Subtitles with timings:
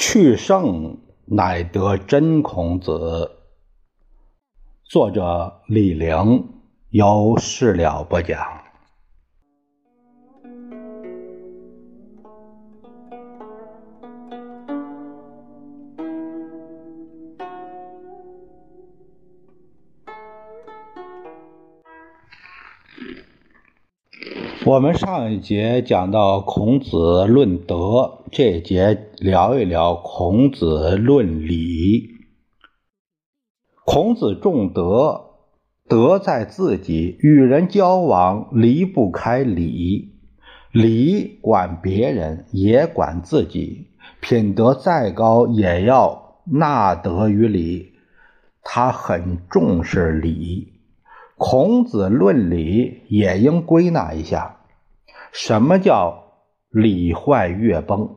[0.00, 3.32] 去圣乃得真孔子。
[4.84, 6.48] 作者李陵
[6.90, 8.67] 由事了不讲。
[24.68, 32.10] 我们上一节讲到孔子论德，这节聊一聊孔子论礼。
[33.86, 35.30] 孔子重德，
[35.88, 40.18] 德在自己，与人交往离不开礼，
[40.70, 43.86] 礼管别人也管自己，
[44.20, 47.94] 品德再高也要纳德于礼，
[48.62, 50.74] 他很重视礼。
[51.38, 54.56] 孔子论礼也应归纳一下。
[55.32, 56.24] 什么叫
[56.70, 58.16] 礼坏乐崩？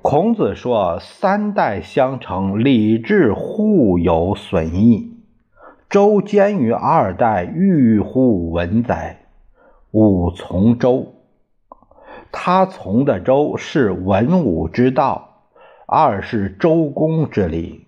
[0.00, 5.16] 孔子说：“三代相承，礼制互有损益。
[5.88, 9.26] 周兼于二代，欲乎文哉？
[9.92, 11.14] 武从周。
[12.30, 15.46] 他从的周是文武之道，
[15.86, 17.86] 二是周公之礼。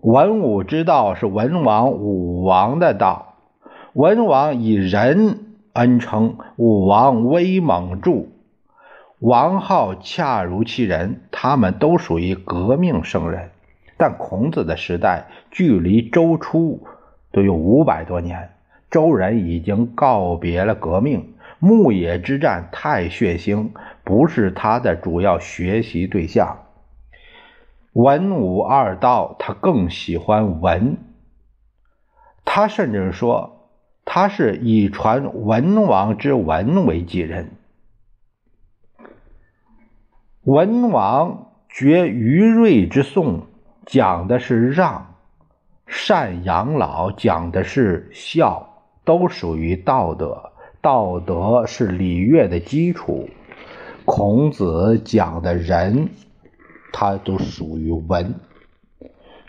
[0.00, 3.30] 文武之道是文王、武王的道。”
[3.94, 8.26] 文王以仁恩称，武王威猛著，
[9.20, 11.20] 王号恰如其人。
[11.30, 13.50] 他们都属于革命圣人。
[13.96, 16.84] 但孔子的时代距离周初
[17.30, 18.50] 都有五百多年，
[18.90, 21.34] 周人已经告别了革命。
[21.60, 23.70] 牧野之战太血腥，
[24.02, 26.64] 不是他的主要学习对象。
[27.92, 30.96] 文武二道，他更喜欢文。
[32.44, 33.53] 他甚至说。
[34.04, 37.50] 他是以传文王之文为己任。
[40.42, 43.46] 文王绝于芮之颂，
[43.86, 45.06] 讲的是让；
[45.86, 50.52] 善养老，讲的是孝，都属于道德。
[50.82, 53.30] 道德是礼乐的基础。
[54.04, 56.10] 孔子讲的仁，
[56.92, 58.34] 他都属于文。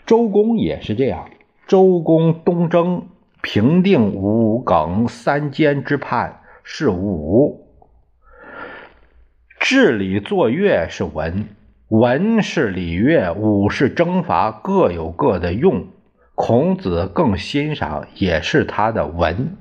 [0.06, 1.28] 周公也是这样。
[1.66, 3.08] 周公东征。
[3.48, 7.68] 平定五耿三监之叛是武，
[9.60, 11.46] 治理作乐是文，
[11.86, 15.86] 文是礼乐，武是征伐，各有各的用。
[16.34, 19.56] 孔子更欣赏也是他的文。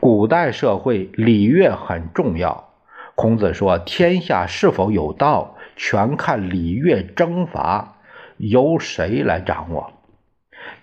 [0.00, 2.70] 古代社会礼乐很重要。
[3.14, 7.98] 孔子说：“天下是否有道，全看礼乐征伐
[8.36, 9.92] 由谁来掌握。”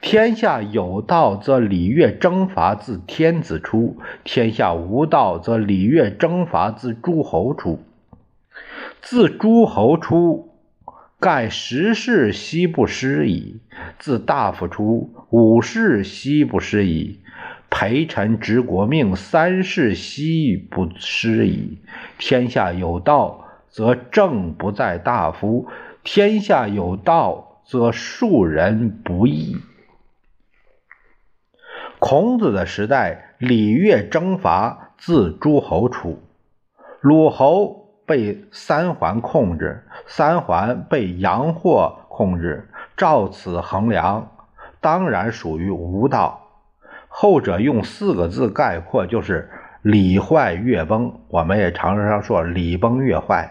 [0.02, 7.80] 天下有道，则礼乐征伐自天子出；天下无道，则礼乐征伐自诸侯出。
[9.02, 10.50] 自诸侯出，
[11.20, 13.62] 盖十世悉不施矣；
[13.98, 17.20] 自大夫出，五世悉不施矣；
[17.70, 21.80] 陪臣执国命，三世悉不施矣。
[22.18, 25.66] 天下有道，则政不在大夫；
[26.04, 29.58] 天下有道，则庶人不义。
[32.00, 36.22] 孔子的时代，礼乐征伐自诸侯出，
[37.02, 44.30] 鲁侯被三桓控制，三桓被杨霍控制，照此衡量，
[44.82, 46.42] 当然属于无道。
[47.08, 49.50] 后者用四个字概括，就是
[49.82, 51.22] 礼坏乐崩。
[51.30, 53.50] 我们也常常说礼崩乐坏，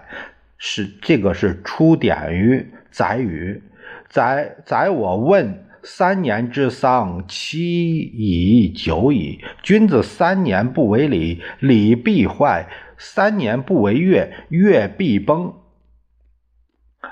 [0.59, 3.63] 是这个是出典于宰予，
[4.09, 5.64] 宰宰我问。
[5.87, 9.41] 三年之丧，七矣，久矣。
[9.63, 15.53] 君子三年不为礼，礼必坏；三年不为乐，乐必崩。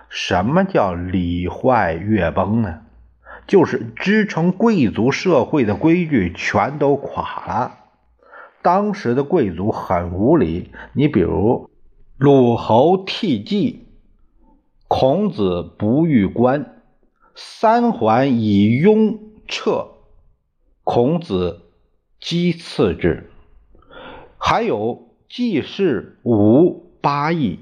[0.08, 2.80] 什么叫礼坏乐崩呢？
[3.46, 7.78] 就是支撑贵族社会的规矩全都垮了。
[8.62, 11.68] 当时的贵族很无礼，你比如
[12.16, 13.88] 鲁侯替祭，
[14.88, 16.71] 孔子不欲观。
[17.34, 19.18] 三桓以雍
[19.48, 19.88] 彻，
[20.84, 21.62] 孔子
[22.20, 23.30] 讥刺之。
[24.38, 27.60] 还有季氏吴八义，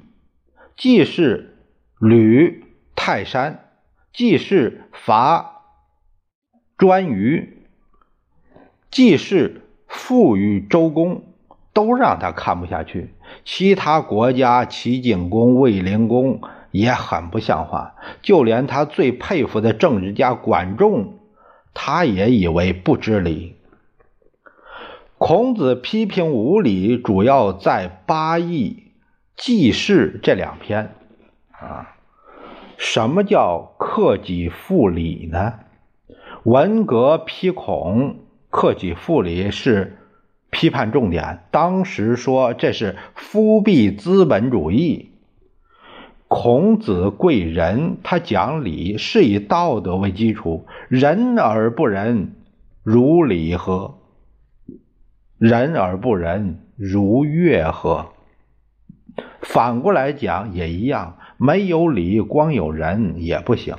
[0.77, 1.57] 季氏
[2.01, 2.65] 吕
[2.97, 3.71] 泰山，
[4.13, 5.63] 季氏伐
[6.77, 7.49] 颛臾，
[8.91, 11.23] 季氏附于周公，
[11.73, 13.15] 都让他看不下去。
[13.45, 16.41] 其他国家，齐景公、卫灵公。
[16.71, 21.19] 也很不像话，就连他最佩服的政治家管仲，
[21.75, 23.57] 他也以为不知礼。
[25.19, 28.85] 孔子批评无礼，主要在八义
[29.37, 30.95] 记事这两篇
[31.51, 31.97] 啊。
[32.79, 35.55] 什么叫克己复礼呢？
[36.45, 39.99] 文革批孔，克己复礼是
[40.49, 41.41] 批判重点。
[41.51, 45.10] 当时说这是复辟资本主义。
[46.33, 52.37] 孔子贵人，他讲礼是以道德为基础，仁而不仁，
[52.85, 53.99] 如礼何？
[55.39, 58.11] 仁而不仁，如乐何？
[59.43, 61.17] 反过来讲也一样。
[61.37, 63.75] 没有礼，光有人也不行。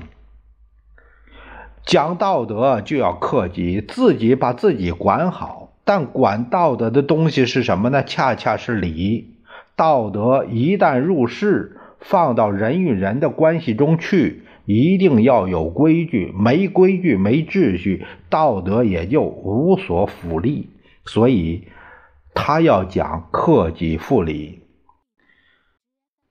[1.86, 5.72] 讲道德就要克己，自己把自己管好。
[5.86, 8.04] 但管道德的东西是什么呢？
[8.04, 9.38] 恰恰是礼。
[9.78, 16.34] 道德一旦入世，放到人与人的关系中去，一定要有规矩。
[16.36, 20.70] 没规矩，没秩序，道德也就无所辅力。
[21.06, 21.68] 所以，
[22.34, 24.64] 他要讲克己复礼。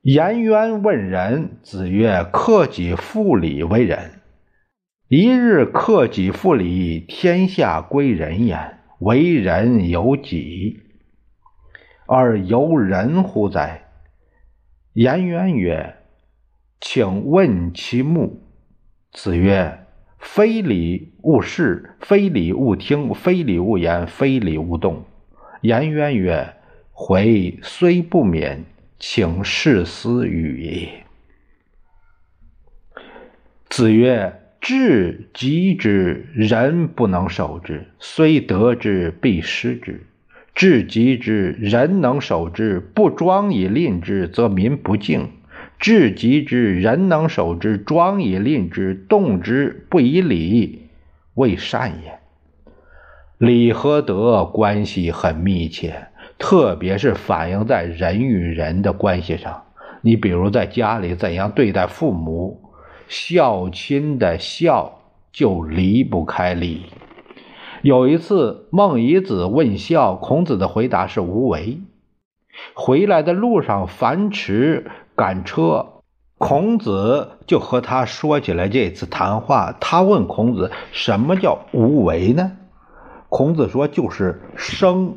[0.02, 4.12] 颜渊问仁，子曰：“克己复礼为仁。
[5.08, 8.78] 一日克己复礼，天下归仁焉。
[8.98, 10.80] 为人由己，
[12.06, 13.88] 而由人乎哉？”
[14.92, 15.96] 颜渊曰
[16.80, 18.42] ：“请问其目。”
[19.12, 19.86] 子曰
[20.18, 25.04] ：“非礼勿视，非礼勿听，非礼勿言，非礼勿动。”
[25.62, 26.54] 颜渊曰
[26.92, 28.64] ：“回虽不免。”
[29.02, 31.06] 请事思语也。
[33.70, 40.06] 子曰：“智极之，人不能守之；虽得之，必失之。
[40.54, 45.28] 智极之，人能守之，不庄以令之，则民不敬；
[45.78, 50.86] 智极之，人能守之，庄以令之，动之不以礼，
[51.34, 52.18] 为善也。
[53.38, 56.06] 礼和德关系很密切。”
[56.40, 59.62] 特别是反映在人与人的关系上，
[60.00, 62.62] 你比如在家里怎样对待父母，
[63.08, 66.86] 孝亲的孝就离不开礼。
[67.82, 71.80] 有一次，孟夷子问孝，孔子的回答是无为。
[72.74, 76.02] 回来的路上，樊迟赶车，
[76.36, 79.74] 孔子就和他说起来这次谈话。
[79.80, 82.52] 他问孔子：“什么叫无为呢？”
[83.30, 85.16] 孔子说：“就是生。”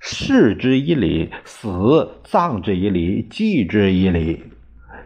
[0.00, 4.44] 事之以礼，死葬之以礼，祭之以礼。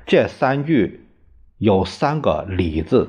[0.07, 1.09] 这三句
[1.59, 3.09] 有三个“礼”字。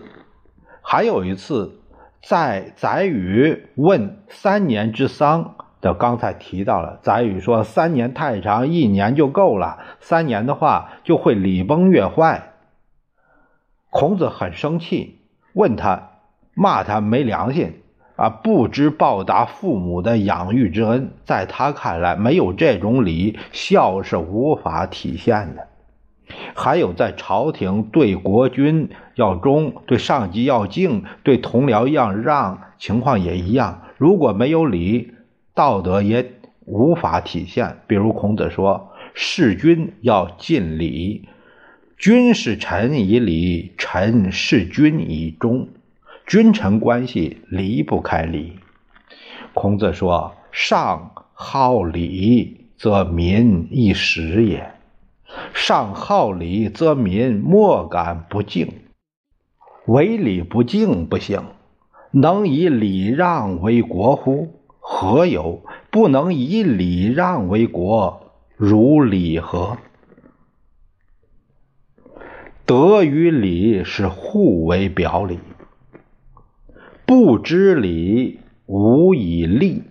[0.81, 1.79] 还有一次，
[2.27, 6.97] 在宰予问三年之丧的，刚才提到了。
[7.03, 9.77] 宰予说三年太长，一年就够了。
[9.99, 12.53] 三年的话就会礼崩乐坏。
[13.91, 15.19] 孔子很生气，
[15.53, 16.13] 问他，
[16.55, 17.81] 骂他没良心。
[18.15, 25.67] 啊，不知报答父母的养育之恩，在他看来，没有这种礼，孝是无法体现的。
[26.53, 33.83] 还有，在朝廷对国君要忠，对上级要敬，对同僚要让，情况也一样。
[33.97, 35.13] 如果没有礼，
[35.53, 36.33] 道德也
[36.65, 37.77] 无法体现。
[37.87, 41.29] 比如孔子说：“事君要尽礼，
[41.97, 45.69] 君是臣以礼，臣是君以忠。”
[46.27, 48.57] 君臣关系离不开礼。
[49.53, 54.74] 孔子说：“上好礼，则民易食也；
[55.53, 58.71] 上好礼，则民莫敢不敬。
[59.85, 61.43] 为礼不敬不行，
[62.11, 64.61] 能以礼让为国乎？
[64.79, 68.31] 何有不能以礼让为国？
[68.55, 69.77] 如礼何？
[72.65, 75.39] 德与礼是互为表里。”
[77.05, 79.83] 不知礼，无以立。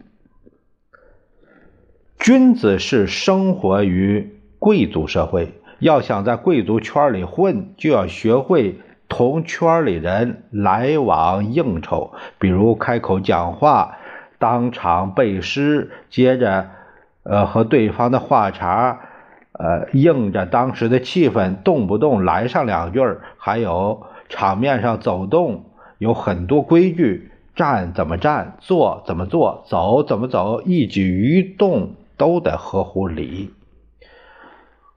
[2.19, 13.97] 君子是生活于贵族社会，要想在贵族圈里混，就要学会同圈里人来往应酬，比如开口讲话，
[14.39, 16.69] 当场背诗，接着，
[17.23, 18.99] 呃，和对方的话茬，
[19.53, 23.01] 呃，应着当时的气氛，动不动来上两句
[23.39, 25.65] 还有场面上走动。
[25.99, 33.53] 有很多规矩，站怎么站，坐怎么坐，走怎么走，一举一动都得合乎礼。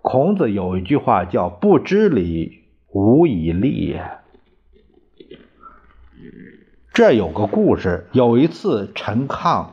[0.01, 3.97] 孔子有一句话叫“不知礼，无以立”。
[6.93, 9.67] 这有个故事，有一次陈亢，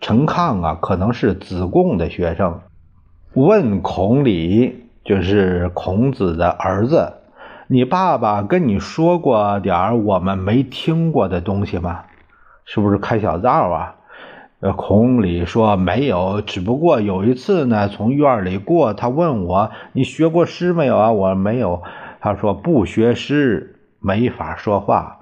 [0.00, 2.60] 陈亢啊，可能是子贡的学生，
[3.34, 7.14] 问孔鲤，就是孔子的儿子。
[7.68, 12.04] 你爸爸跟你说过点儿我们没听过的东西吗？
[12.64, 13.96] 是不是开小灶啊？
[14.60, 21.12] 呃，孔鲤说没有，只不过有一次呢，从院里过，他问我你学过诗没有啊？
[21.12, 21.82] 我说没有。
[22.20, 25.20] 他说不学诗没法说话，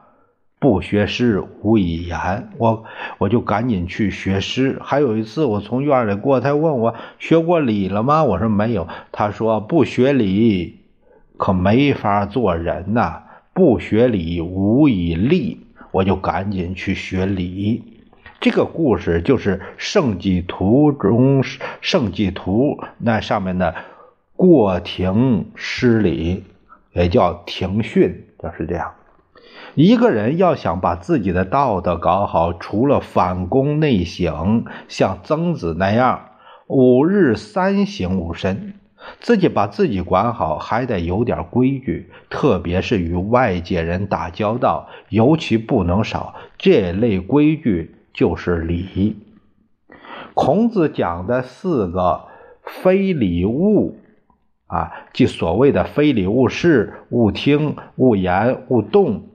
[0.58, 2.48] 不学诗无以言。
[2.56, 2.84] 我
[3.18, 4.78] 我就赶紧去学诗。
[4.80, 8.24] 还有一次我从院里过，他问我学过礼了吗？
[8.24, 8.88] 我说没有。
[9.12, 10.80] 他说不学礼
[11.36, 13.20] 可没法做人呐，
[13.52, 15.66] 不学礼无以立。
[15.90, 17.82] 我就赶紧去学礼。
[18.38, 21.42] 这个故事就是《圣迹图》中
[21.80, 23.74] 《圣迹图》那上面的
[24.36, 26.44] 过庭施礼，
[26.92, 28.92] 也叫庭训，就是这样。
[29.74, 36.26] 一个人要想把自己的道德搞好，除了反躬内省，像曾子那样
[36.66, 38.74] 五日三省吾身，
[39.18, 47.95] 自己把自己管好，还得有点规矩，特别是与外界人打交道，尤其不能少这类规矩。
[48.16, 49.14] 就是礼，
[50.32, 52.28] 孔子讲的四个
[52.62, 53.98] 非礼勿
[54.66, 59.28] 啊，即所谓的非礼勿视、勿听、勿言、勿动。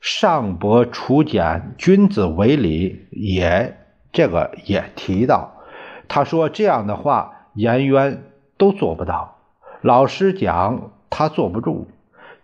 [0.00, 3.78] 上伯除简，君子为礼也。
[4.12, 5.52] 这个也提到，
[6.08, 8.24] 他说这样的话，颜渊
[8.56, 9.36] 都做不到。
[9.82, 11.86] 老师讲，他坐不住。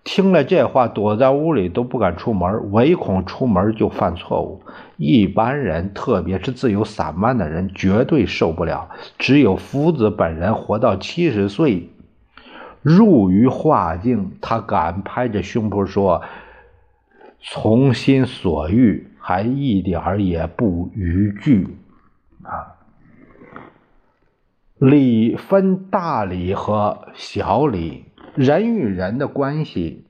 [0.05, 4.61] 听了这话，躲在屋里都不敢出门，唯恐出门就犯错误。
[4.97, 8.91] 一般人，特别是自由散漫的人，绝对受不了。
[9.17, 11.89] 只有夫子本人活到七十岁，
[12.83, 16.23] 入于化境，他敢拍着胸脯说
[17.41, 21.77] ：“从心所欲，还一点儿也不逾矩。”
[22.43, 22.75] 啊，
[24.79, 28.07] 礼分大礼和小礼。
[28.35, 30.07] 人与人的关系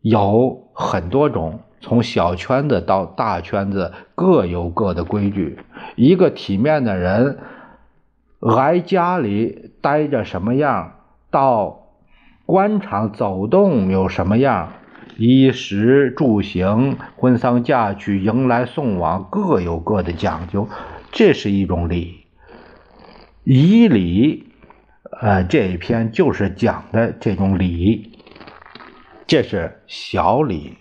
[0.00, 5.58] 有很多种，从小圈子到大圈子各有各的规矩。
[5.94, 7.38] 一个体面的人，
[8.40, 10.94] 挨家里待着什么样，
[11.30, 11.86] 到
[12.44, 14.72] 官场走动有什么样，
[15.16, 20.68] 衣食住行、婚丧嫁娶、迎来送往各有各的讲究，
[21.12, 22.24] 这是一种礼，
[23.44, 24.49] 以礼。
[25.20, 28.10] 呃，这一篇就是讲的这种礼，
[29.26, 30.78] 这是小礼。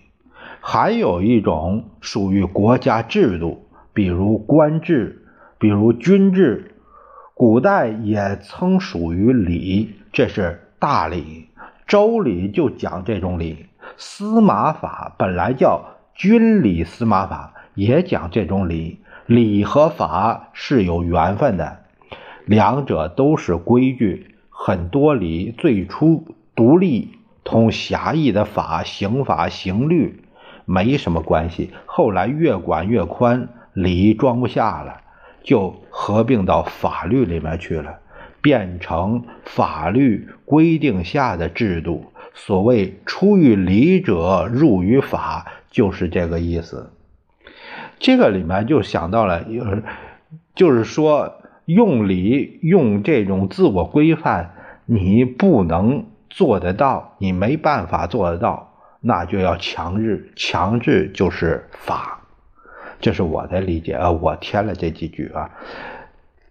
[0.62, 5.26] 还有一种属于国家制度，比如官制，
[5.58, 6.74] 比如军制，
[7.34, 11.50] 古代也曾属于礼，这是大礼。
[11.86, 13.66] 周礼就讲这种礼。
[13.98, 19.02] 司马法本来叫军礼，司马法也讲这种礼。
[19.26, 21.80] 礼和法是有缘分的。
[22.46, 24.29] 两者都是规矩，
[24.62, 30.22] 很多礼最初独立，同狭义的法、刑法、刑律
[30.66, 31.72] 没什么关系。
[31.86, 35.00] 后来越管越宽，礼装不下了，
[35.44, 38.00] 就合并到法律里面去了，
[38.42, 42.12] 变成法律规定下的制度。
[42.34, 46.92] 所谓出于礼者入于法，就是这个意思。
[47.98, 49.46] 这个里面就想到了，
[50.54, 51.39] 就是说。
[51.70, 54.56] 用礼用这种自我规范，
[54.88, 62.22] 你不能做得到，你没办法做得到，那就要强制，强制就是法，
[63.00, 65.52] 这是我的理解啊，我添了这几句啊。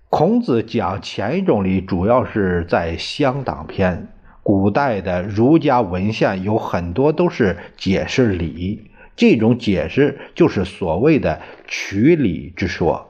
[0.09, 4.07] 孔子讲前一种礼，主要是在乡党篇，
[4.45, 13.08] 古代的儒家文献有很多都是解释礼，这种解释就是所谓的取礼之说。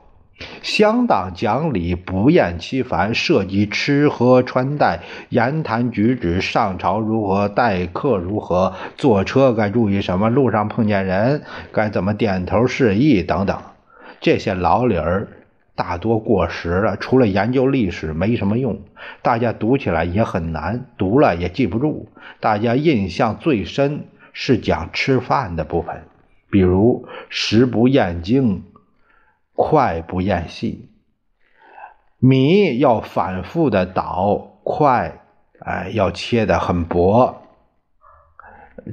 [0.63, 11.43] 乡党讲理，不厌其烦，涉及吃喝穿戴、言谈举止、上朝如何、待客如何、坐车该注意什么、路上碰见人
[11.73, 13.61] 该怎么点头示意等等。
[14.21, 15.29] 这些老理儿
[15.75, 18.81] 大多过时了，除了研究历史没什么用，
[19.23, 22.09] 大家读起来也很难，读了也记不住。
[22.41, 26.03] 大家印象最深是讲吃饭的部分，
[26.51, 28.63] 比如食不厌精。
[29.61, 30.89] 快不厌细，
[32.21, 35.21] 米要反复的捣，快
[35.59, 37.43] 哎要切的很薄。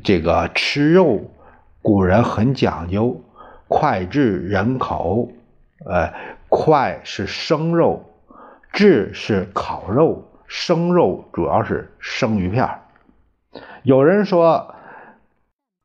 [0.04, 1.22] 这个吃肉，
[1.84, 3.22] 古人很讲究，
[3.70, 5.30] 脍炙人口。
[5.86, 6.12] 呃，
[6.50, 8.04] 脍是生肉，
[8.74, 12.68] 炙是烤肉，生肉主要是生鱼片
[13.84, 14.75] 有人说。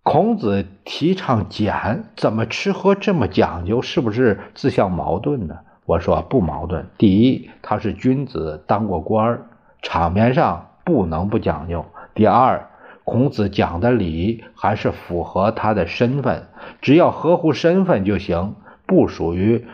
[0.03, 3.83] 孔子提倡俭，怎么吃喝这么讲究？
[3.83, 5.59] 是不是自相矛盾呢？
[5.85, 6.87] 我说不矛盾。
[6.97, 9.47] 第一，他是君子，当过官儿
[9.83, 11.85] 场面上不能不讲究。
[12.15, 12.71] 第二，
[13.05, 16.49] 孔子讲的礼还是符合他的身份，
[16.81, 18.55] 只要合乎身份就行，
[18.87, 19.67] 不属于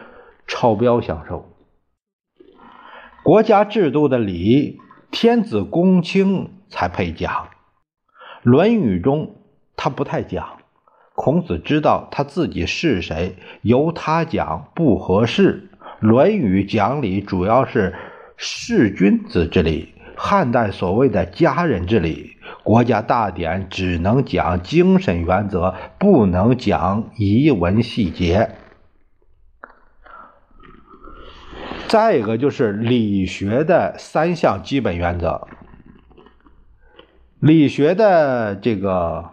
[0.48, 1.46] 超标享受。
[3.22, 4.80] 国家制度的礼，
[5.12, 7.32] 天子公卿才配讲。
[8.42, 9.36] 《论语》中
[9.76, 10.58] 他不太讲。
[11.14, 15.70] 孔子知道他自己是谁，由他讲不合适。
[16.00, 17.94] 《论语》讲礼主要是
[18.36, 22.32] 事君子之礼，汉代所谓的家人之礼。
[22.62, 28.50] 国家大典只能讲精神原则，不能讲仪文细节。
[31.88, 35.46] 再一个就是理学的三项基本原则。
[37.38, 39.30] 理学的这个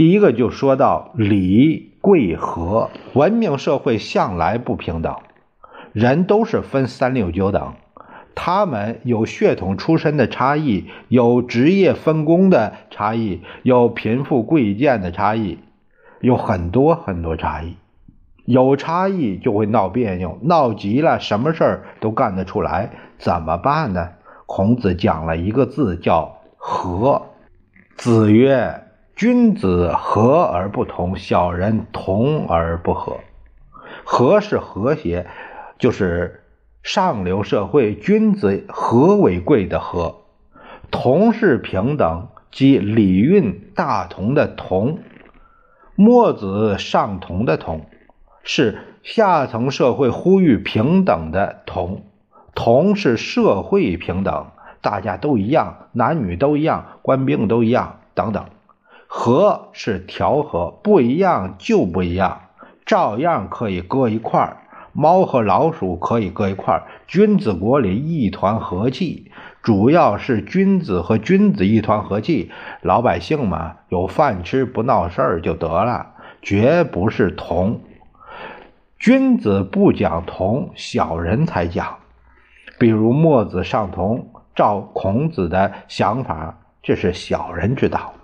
[0.00, 5.14] 第一个就说到礼贵和，文明社会向来不平等，
[5.92, 7.74] 人都是分三六九等。
[8.34, 15.58] 他们有血统出身的差异，有职业分工的差异，有贫富贵贱的差异，
[16.22, 17.76] 有很多很多差异。
[18.46, 24.08] 有差异就会闹别扭，闹急了什么事儿都干得出来，怎么办呢？
[24.46, 27.20] 孔子讲了一个字叫和。
[27.96, 28.84] 子曰
[29.20, 33.18] ：“君子和而不同，小人同而不和。
[34.02, 35.26] 和是和谐，
[35.78, 36.40] 就是。”
[36.82, 40.22] 上流社会，君子和为贵的和，
[40.90, 45.00] 同是平等，即礼运大同的同，
[45.94, 47.84] 墨子上同的同，
[48.42, 52.04] 是下层社会呼吁平等的同，
[52.54, 54.46] 同是社会平等，
[54.80, 58.46] 大家都一样，男女都一样，官兵都一样，等等。
[59.12, 62.42] 和是调和，不一样就不一样，
[62.86, 64.58] 照样可以搁一块儿。
[64.92, 72.52] 猫和老鼠可以搁一块儿，君子国里一团和气，主要是君子和君子一团和气，
[72.82, 77.80] 老百姓嘛有饭吃不闹事儿就得了，绝不是同。
[78.96, 81.96] 君子不讲同，小人才讲。
[82.78, 88.14] 比如墨子上同，照孔子的想法，这是小人之道。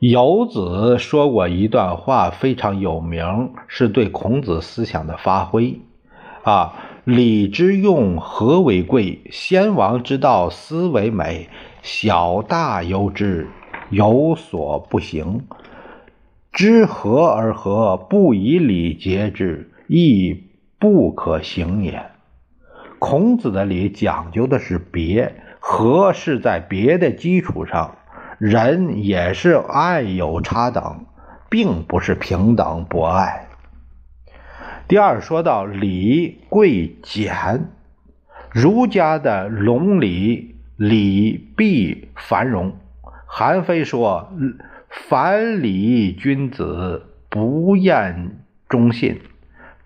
[0.00, 5.80] 游子说过一段话，非常有名，是对孔子思想的发挥。
[6.44, 11.48] 啊，礼之用，和为贵；先王之道，斯为美。
[11.82, 13.48] 小大由之，
[13.90, 15.46] 有所不行。
[16.52, 20.44] 知和而和，不以礼节之，亦
[20.78, 22.06] 不可行也。
[23.00, 27.97] 孔子的礼讲究的是别，和是在别的基础上。
[28.38, 31.06] 人也是爱有差等，
[31.50, 33.48] 并不是平等博爱。
[34.86, 37.62] 第二，说到礼贵俭，
[38.52, 42.76] 儒家的隆礼礼必繁荣。
[43.26, 44.32] 韩非说
[44.88, 49.16] ：“凡礼君子，不厌忠信；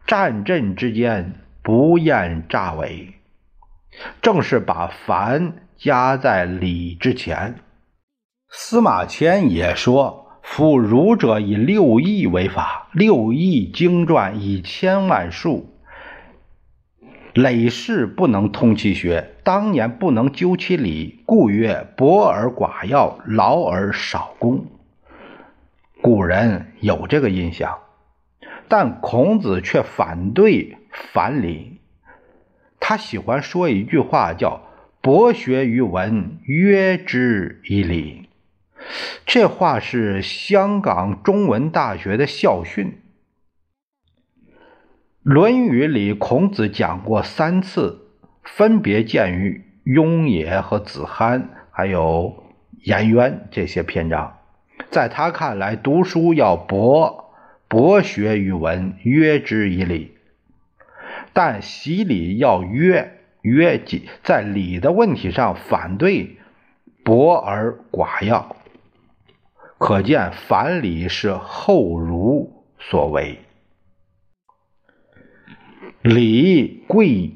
[0.06, 3.14] 战阵之间，不厌诈伪。”
[4.22, 7.56] 正是把凡加在礼之前。
[8.54, 15.74] 司马迁也说：“夫儒者以六艺为法，六艺经传以千万术，
[17.32, 24.66] 累世不能通其学，当年不能究其理，故曰博而寡要，劳而少功。”
[26.02, 27.78] 古人有这个印象，
[28.68, 31.80] 但孔子却反对反礼。
[32.78, 34.60] 他喜欢说一句话，叫
[35.00, 38.28] “博学于文，约之以礼。”
[39.24, 42.98] 这话是香港中文大学的校训。
[45.22, 48.08] 《论语》里，孔子讲过三次，
[48.42, 52.44] 分别见于《雍也》和《子罕》，还有
[52.82, 54.38] 《颜渊》这些篇章。
[54.90, 57.32] 在他看来，读书要博，
[57.68, 60.10] 博学于文，约之以礼；
[61.32, 63.80] 但习礼要约，约
[64.24, 66.36] 在礼的问题上反对
[67.04, 68.56] 博而寡要。
[69.84, 73.40] 可见，樊礼是后儒所为。
[76.02, 77.32] 礼贵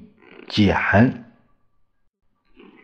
[0.47, 1.25] 俭，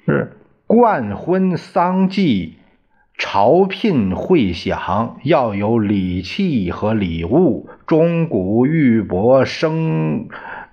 [0.04, 2.58] 是冠婚丧祭、
[3.16, 10.28] 朝聘会享，要有礼器和礼物，钟鼓玉帛、生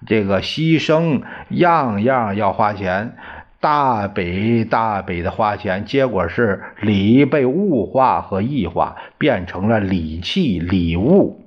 [0.07, 3.15] 这个牺牲，样样要花钱。
[3.59, 11.45] 大笔大笔的花钱，结果是礼被物化和异化，变成了礼器礼物。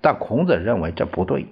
[0.00, 1.46] 但孔子认为这不对。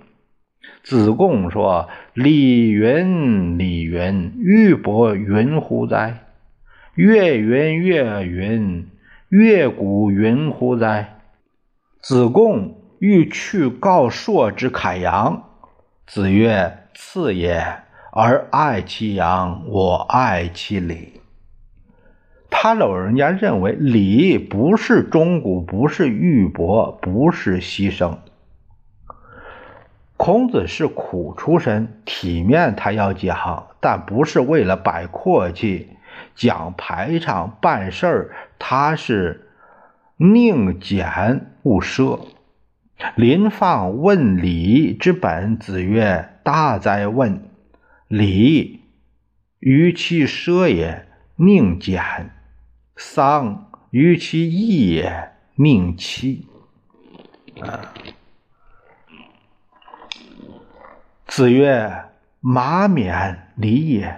[0.84, 6.24] 子贡说：“礼云礼云，玉帛云乎哉？
[6.94, 8.88] 月云月云，
[9.28, 11.18] 月谷云乎哉？”
[12.00, 15.42] 子贡欲去告朔之凯阳。”
[16.06, 17.64] 子曰：“次也，
[18.18, 21.20] 而爱其阳，我爱其礼。”
[22.48, 28.16] 他老人家认为礼不是钟鼓，不是玉帛，不是牺牲。
[30.16, 35.90] 孔子是苦出身，体面他要讲，但不是为了摆阔气、
[36.34, 39.50] 讲排场、办事儿，他是
[40.16, 42.18] 宁俭勿奢。
[43.14, 47.42] 临放问礼之本，子曰：“大哉问！
[48.08, 48.82] 礼，
[49.58, 52.30] 于其奢也，宁俭；
[52.96, 56.46] 丧，于其义也，宁戚。”
[57.60, 57.92] 啊。
[61.26, 62.04] 子曰
[62.38, 64.16] ：“马冕礼也，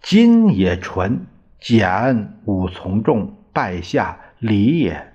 [0.00, 1.26] 今也纯，
[1.58, 5.12] 简吾从众，拜下礼也。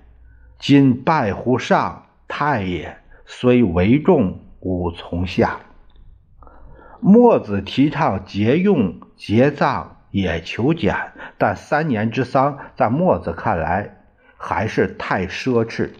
[0.60, 5.60] 今拜乎上，太也，虽为重，吾从下。”
[7.08, 10.96] 墨子提倡节用节葬，也求简，
[11.38, 13.98] 但三年之丧在墨子看来
[14.38, 15.92] 还是太奢侈。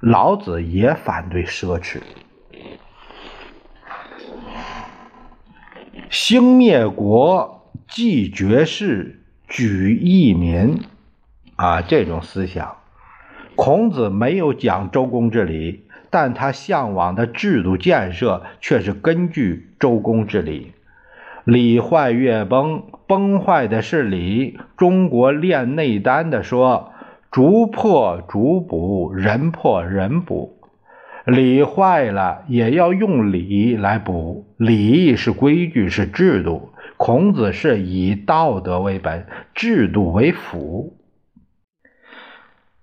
[0.00, 2.00] 老子也反对奢侈。
[6.08, 10.80] 兴灭国，继绝世，举义民，
[11.56, 12.78] 啊，这种思想，
[13.54, 20.72] 孔子没有讲周公之礼，但他向往的制度建设却是根据周公之礼。
[21.44, 24.58] 礼坏乐崩，崩坏的是礼。
[24.76, 26.92] 中国练内丹的说
[27.32, 30.58] ：“竹破竹补，人破人补。”
[31.24, 34.46] 礼坏了，也要用礼来补。
[34.56, 36.70] 礼是规矩，是制度。
[36.96, 40.96] 孔子是以道德为本，制度为辅。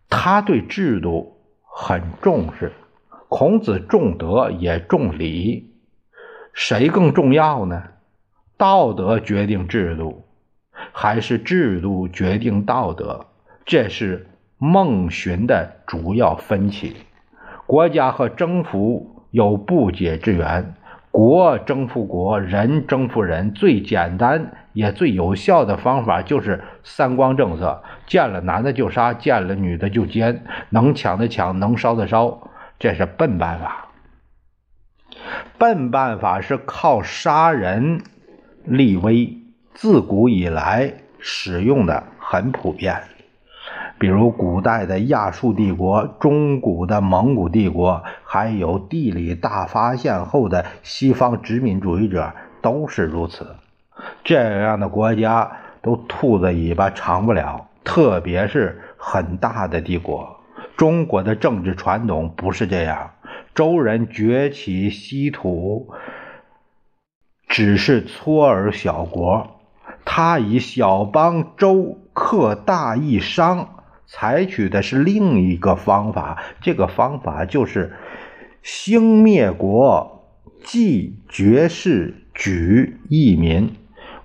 [0.09, 2.71] 他对制度很重视。
[3.27, 5.73] 孔子重德也重礼，
[6.53, 7.83] 谁更重要呢？
[8.57, 10.25] 道德决定制度，
[10.91, 13.25] 还是制度决定道德？
[13.65, 16.95] 这是孟荀的主要分歧。
[17.65, 20.75] 国家和征服有不解之缘，
[21.09, 33.87] 国征服国，人征服人，最简单也最有效的方法就是三光政策：见了男的就杀，见了女的就奸，能抢的抢，能烧的烧，这是笨办法。
[35.57, 38.01] 笨办法是靠杀人
[38.63, 39.37] 立威，
[39.73, 43.03] 自古以来使用的很普遍。
[43.97, 53.55] 比如古代的亚述帝国、中古的蒙古帝国，还有地理大发现后的西方殖民主义者，都是如此。
[54.25, 55.49] 这样的国家
[55.81, 60.34] 都兔子尾巴长不了，特别是很大的帝国。
[60.77, 63.11] 中国的政治传统不是这样。
[63.53, 65.93] 周人崛起西土，
[67.47, 69.61] 只是撮儿小国，
[70.03, 73.69] 他以小邦周克大义商。
[74.07, 77.95] 采取的是另一个方法，这个方法就是
[78.61, 80.29] 兴灭国，
[80.63, 83.75] 继绝世，举义民。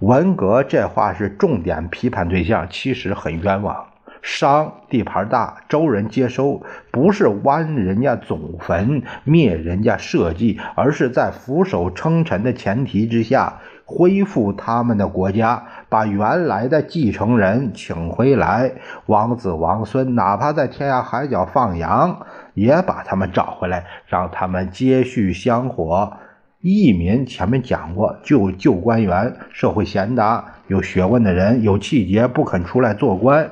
[0.01, 3.90] 文革这话是重点批判对象，其实很冤枉。
[4.23, 15.65] 商地盘大，周人接收，不是剜人家祖坟、灭人家社稷，而是在俯首称臣的前提之下，恢复他们的国家。
[15.89, 18.73] 把原来的继承人请回来，
[19.07, 26.13] 王子王孙，哪怕在天涯海角放羊，也把他们找回来，让他们接续香火。
[26.61, 33.51] 义民前面讲过，旧旧官员，社会贤达、有学问的人，有气节不肯出来做官，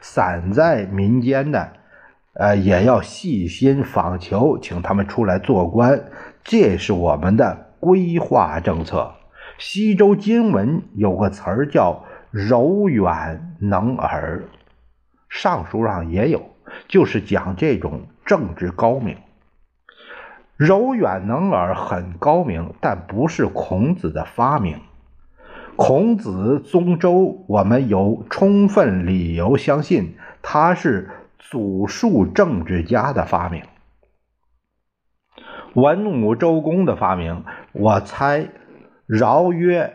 [0.00, 1.72] 散在民间的，
[2.34, 6.04] 呃，也要细心访求，请他们出来做官。
[6.42, 9.12] 这是我们的规划政策。
[9.58, 14.44] 西周经文有个词儿叫“柔远能尔”，
[15.28, 16.42] 尚书上也有，
[16.88, 19.18] 就是讲这种政治高明。
[20.56, 24.80] 柔远能尔很高明，但不是孔子的发明。
[25.82, 33.62] 孔子宗周，我们有充分理由相信他是祖述政治家的发明。
[35.72, 38.46] 文武周公的发明，我猜。
[39.18, 39.94] 尧曰：“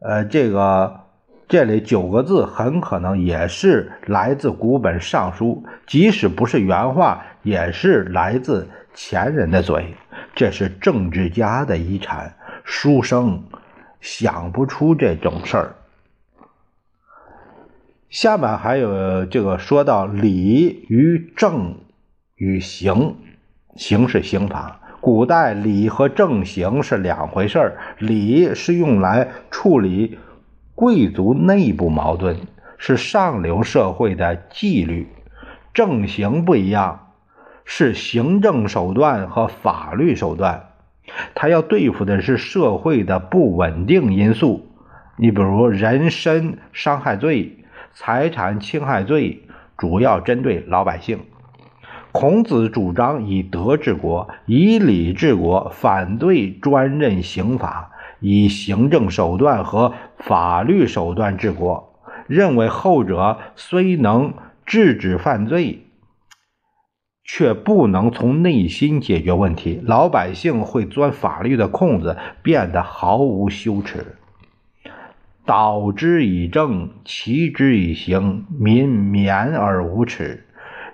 [0.00, 1.00] 呃，这个
[1.46, 9.94] 这里九个字很可能也是来自古本《尚书》，即使不是原话，也是来自前人的嘴。
[10.34, 13.44] 这是政治家的遗产，书生
[14.00, 15.74] 想不出这种事儿。
[18.08, 21.76] 下面还有这个说到礼与政
[22.36, 23.16] 与刑，
[23.74, 24.80] 刑是刑法。
[25.00, 30.18] 古代礼和正刑是两回事儿，礼是用来处理
[30.74, 32.36] 贵族内部矛盾，
[32.78, 35.06] 是上流社会的纪律；
[35.72, 37.12] 正刑不一样，
[37.64, 40.70] 是行政手段和法律手段。
[41.34, 44.66] 他要对付的是社会的不稳定因素，
[45.16, 49.42] 你比如人身伤害罪、财产侵害罪，
[49.76, 51.20] 主要针对老百姓。
[52.12, 57.90] 孔子主张以德治国，以礼治国，反对专任刑法，
[58.20, 61.92] 以行政手段和法律手段治国，
[62.26, 64.32] 认为后者虽能
[64.64, 65.85] 制止犯罪。
[67.26, 74.14] 却不能从内心解决问题，老百姓会钻法律的空子，变得毫无羞耻。
[75.44, 80.38] 导之以政，齐之以刑，民免而无耻；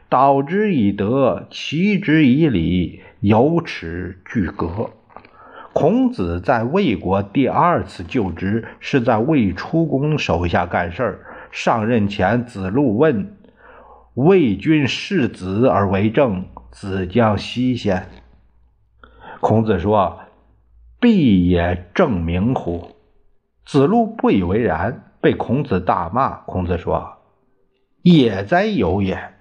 [0.09, 4.90] 导之以德，齐之以礼，有耻俱格。
[5.75, 11.21] 孔子在魏国第二次就职，是在魏出公手下干事儿。
[11.51, 13.37] 上任前，子路问。
[14.14, 18.09] 魏君视子而为政，子将西先。
[19.40, 20.20] 孔子说
[21.01, 22.90] ：“必也正名乎？”
[23.64, 26.29] 子路不以为然，被孔子大骂。
[26.40, 27.20] 孔子说
[28.05, 29.33] ：“也哉有也！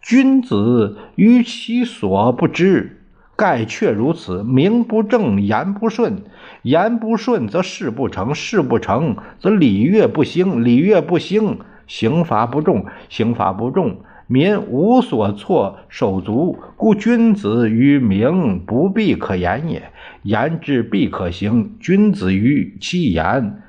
[0.00, 3.02] 君子于其所不知，
[3.34, 4.44] 盖却如此。
[4.44, 6.22] 名不正言不顺，
[6.62, 11.58] 言不顺则事不成，事不成则礼乐不兴，礼乐不兴，
[11.88, 19.82] 刑罚不重，刑罚不重。”民无所措手足，故君子于名不必可言也；
[20.22, 21.76] 言之必可行。
[21.80, 23.62] 君子于其言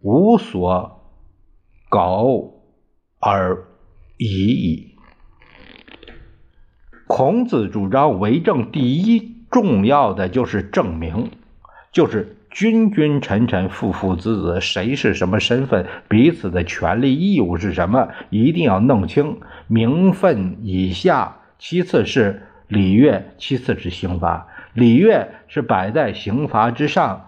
[0.00, 1.02] 无所
[1.88, 2.62] 苟
[3.20, 3.64] 而
[4.16, 4.94] 已矣。
[7.06, 11.30] 孔子主张为政，第一重要的就是证明，
[11.92, 12.37] 就是。
[12.50, 15.86] 君君臣臣，父父子子，谁是什么身份？
[16.08, 18.08] 彼此的权利义务是什么？
[18.30, 19.38] 一定要弄清。
[19.66, 24.46] 名分以下，其次是礼乐，其次是刑罚。
[24.72, 27.26] 礼乐是摆在刑罚之上。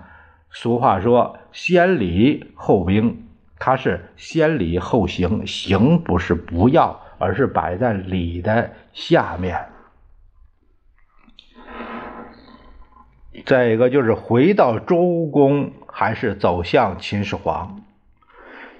[0.51, 3.25] 俗话说“先礼后兵”，
[3.59, 9.57] 它是先礼后刑，刑不是不要，而是摆在礼的下面。
[13.47, 17.81] 再一个就是回到周公，还是走向秦始皇？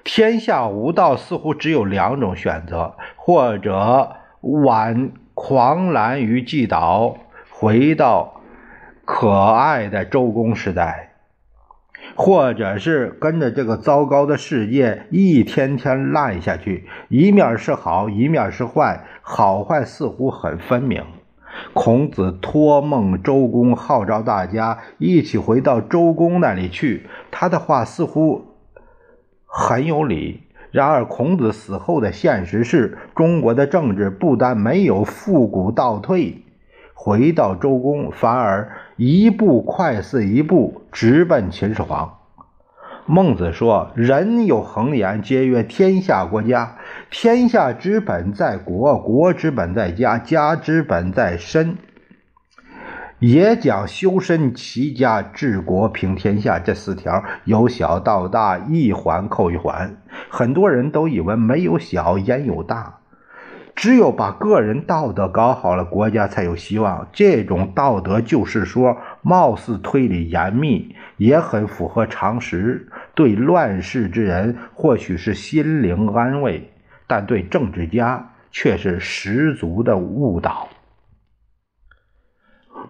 [0.03, 7.17] 天下无道，似乎只有两种选择：或者挽狂澜于既倒，
[7.51, 8.41] 回到
[9.05, 11.11] 可爱的周公时代；
[12.17, 21.05] 或者是跟着这个糟糕的世界一天天烂下去，一面是好，一面是坏，好坏似乎很分明。
[21.73, 27.07] 孔子托梦周公，号召大家一起回到周公那里去。
[27.31, 28.45] 他的话似乎
[29.47, 30.43] 很有理。
[30.71, 36.45] 然而，孔子死后的现实是，中国的政治不但没有复古倒退，
[36.95, 42.20] 回到周公，反而一步快似一步，直奔秦始皇。
[43.07, 46.77] 孟子说：“人有恒言，皆曰天下国家。
[47.11, 51.77] 天下之本在国，国之本在家，家之本在身。
[53.19, 59.97] 也讲修身、齐家、治国、平天下这四条，由小到大，一环扣一环。
[60.29, 62.99] 很多人都以为没有小，焉有大？”
[63.77, 67.09] 只有把个人道德搞好了，国家才有希望。
[67.15, 72.89] 这种道德就是说，貌似推理严密，也很符合常识。
[73.15, 76.63] 对乱世之人，或许是心灵安慰；
[77.07, 80.69] 但对政治家，却是十足的误导。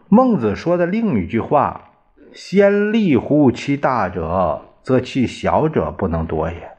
[0.09, 1.91] 孟子说的另一句话
[2.33, 6.71] ：“先立乎其大者，则其小者不能夺也。”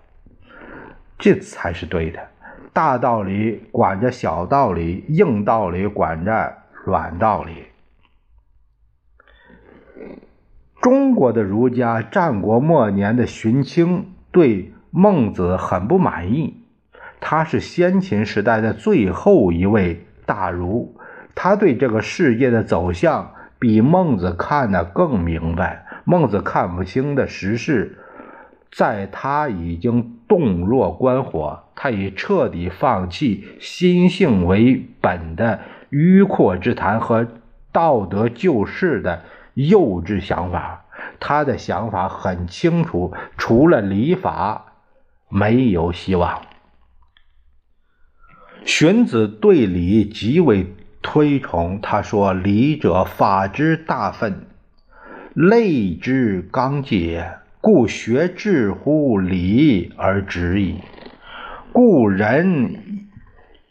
[1.20, 2.20] 这才是对的。
[2.74, 7.66] 大道理管着小道理，硬道理管着软道理。
[10.82, 16.64] 中国的儒家，战国末年的荀卿对孟子很不满意。
[17.20, 20.96] 他是先秦时代的最后一位大儒，
[21.36, 25.86] 他对这个世界的走向比孟子看得更明白。
[26.04, 27.98] 孟子看不清的时事。
[28.74, 35.60] 在他已经洞若观火，他已彻底放弃心性为本的
[35.92, 37.28] 迂阔之谈和
[37.74, 40.86] 道德救世的幼稚想法。
[41.20, 44.74] 他的想法很清楚，除了礼法，
[45.30, 46.42] 没有希望。
[48.66, 51.80] 荀子对礼极为推崇。
[51.82, 54.46] 他说：“礼者，法之大分，
[55.34, 60.80] 类之刚节，故学治乎礼而止矣。
[61.72, 63.08] 故人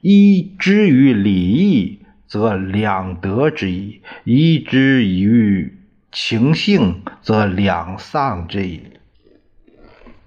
[0.01, 2.00] 依之于礼义，
[2.31, 5.75] 则两得之矣；依之于
[6.13, 8.83] 情性，则两丧之矣。”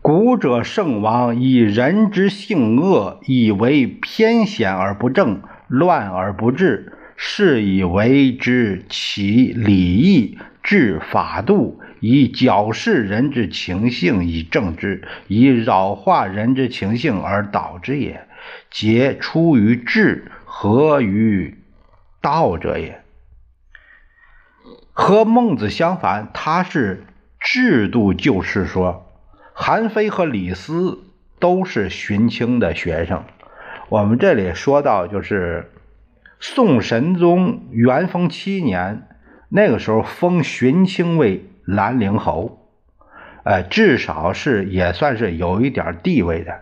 [0.04, 18.28] 古者圣王以人之性恶，以为偏险而不正，乱而不治，是以为之其礼义治法度，以矫饰人之情性以正之，以扰化人之情性而导之也。
[18.70, 21.56] 皆出于智，合于
[22.24, 23.04] 道者也。
[24.94, 27.04] 和孟子相反，他是
[27.40, 29.12] 制度救世说。
[29.54, 31.04] 韩非和李斯
[31.40, 33.24] 都是荀卿的学生。
[33.90, 35.70] 我们这里说到，就是
[36.40, 39.08] 宋神宗元丰七年，
[39.50, 42.68] 那个时候封荀卿为兰陵侯，
[43.44, 46.62] 呃，至少是也算是有一点地位的。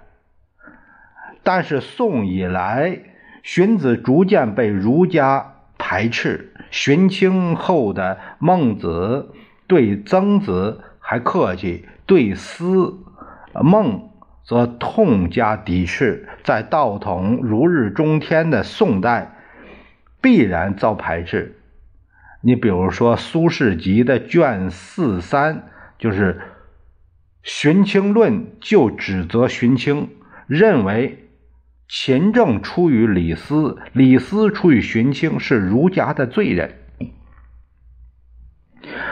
[1.44, 3.00] 但是宋以来，
[3.44, 5.51] 荀子逐渐被儒家
[5.92, 6.54] 排斥。
[6.72, 9.34] 荀卿后的孟子
[9.68, 11.86] 对曾子还客气。
[12.06, 12.98] 对思
[13.62, 14.10] 孟
[14.46, 19.36] 则痛加敌斥，在道统如日中天的宋代，
[20.22, 21.58] 必然遭排斥。
[22.42, 25.64] 你比如说《苏轼集》的卷四三，
[26.00, 26.36] 就是
[27.44, 30.10] 《荀卿论》，就指责荀卿，
[30.48, 31.21] 认为
[31.94, 36.78] 秦政出于李斯，李斯出于荀卿，是儒家的罪人。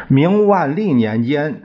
[0.08, 1.64] 明万历年间，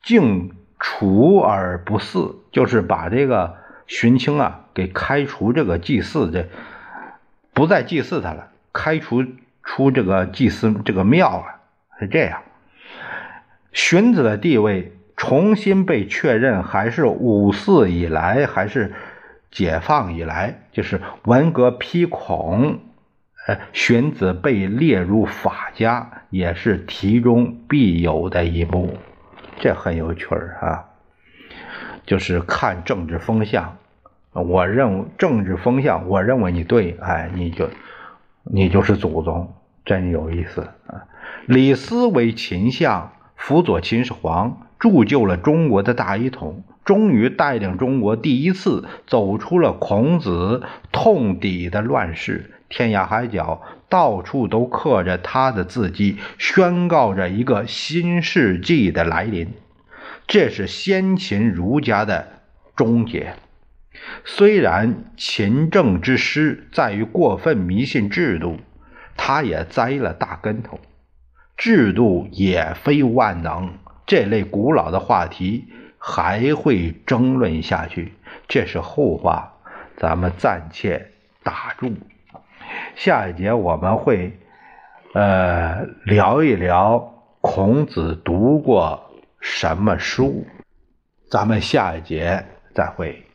[0.00, 0.52] 竟。
[0.78, 3.56] 除而不祀，就是把这个
[3.86, 6.48] 荀卿啊给开除这个祭祀的，
[7.54, 9.24] 不再祭祀他了，开除
[9.62, 11.46] 出这个祭祀这个庙了，
[11.98, 12.42] 是这样。
[13.72, 18.92] 荀子的地位重新被确认，还是五四以来，还是
[19.50, 22.80] 解放以来，就是文革批孔，
[23.46, 28.98] 呃，荀子被列入法家，也是题中必有的一幕。
[29.58, 30.84] 这很有趣儿啊，
[32.04, 33.76] 就是看政治风向。
[34.32, 37.70] 我认为政治风向，我认为你对，哎，你就
[38.42, 39.54] 你就是祖宗，
[39.84, 41.06] 真有意思啊。
[41.46, 52.52] 李斯为秦相，辅佐秦始皇，铸就了中国的大一统，终于带领中国第一次走出了孔子痛底的乱世。
[52.68, 59.52] 天涯海角，到处都刻着他的字迹，宣告着一个新世纪的来临。
[60.26, 62.28] 这是先秦儒家的
[62.74, 63.34] 终结。
[64.24, 68.58] 虽然秦政之失在于过分迷信制度，
[69.16, 70.80] 他也栽了大跟头。
[71.56, 73.74] 制度也非万能，
[74.06, 75.68] 这类古老的话题
[76.08, 78.12] 还会争论下去，
[78.46, 79.52] 这是后话，
[79.96, 81.10] 咱们暂且
[81.42, 81.92] 打住。
[82.94, 84.38] 下一节我们会，
[85.14, 90.46] 呃，聊一聊孔子读过什么书，
[91.28, 93.25] 咱们下一节再会。